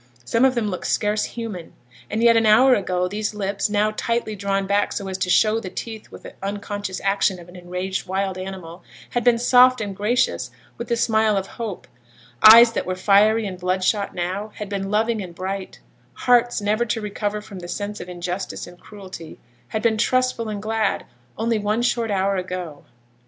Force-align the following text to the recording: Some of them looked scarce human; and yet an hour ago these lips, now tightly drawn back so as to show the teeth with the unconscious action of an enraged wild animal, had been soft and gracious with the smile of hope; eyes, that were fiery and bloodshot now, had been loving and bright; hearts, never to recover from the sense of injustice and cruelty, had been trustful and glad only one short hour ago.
Some 0.25 0.45
of 0.45 0.55
them 0.55 0.67
looked 0.67 0.87
scarce 0.87 1.25
human; 1.25 1.73
and 2.09 2.23
yet 2.23 2.35
an 2.35 2.47
hour 2.47 2.73
ago 2.73 3.07
these 3.07 3.35
lips, 3.35 3.69
now 3.69 3.91
tightly 3.95 4.35
drawn 4.35 4.65
back 4.65 4.91
so 4.93 5.07
as 5.07 5.17
to 5.19 5.29
show 5.29 5.59
the 5.59 5.69
teeth 5.69 6.09
with 6.09 6.23
the 6.23 6.33
unconscious 6.41 6.99
action 7.01 7.37
of 7.37 7.47
an 7.47 7.55
enraged 7.55 8.07
wild 8.07 8.35
animal, 8.35 8.83
had 9.11 9.23
been 9.23 9.37
soft 9.37 9.79
and 9.79 9.95
gracious 9.95 10.49
with 10.75 10.87
the 10.87 10.97
smile 10.97 11.37
of 11.37 11.45
hope; 11.61 11.87
eyes, 12.41 12.71
that 12.73 12.87
were 12.87 12.95
fiery 12.95 13.45
and 13.45 13.59
bloodshot 13.59 14.15
now, 14.15 14.51
had 14.55 14.69
been 14.69 14.89
loving 14.89 15.21
and 15.21 15.35
bright; 15.35 15.79
hearts, 16.13 16.59
never 16.61 16.83
to 16.83 16.99
recover 16.99 17.39
from 17.39 17.59
the 17.59 17.67
sense 17.67 17.99
of 17.99 18.09
injustice 18.09 18.65
and 18.65 18.79
cruelty, 18.79 19.37
had 19.67 19.83
been 19.83 19.99
trustful 19.99 20.49
and 20.49 20.63
glad 20.63 21.05
only 21.37 21.59
one 21.59 21.83
short 21.83 22.09
hour 22.09 22.37
ago. 22.37 22.85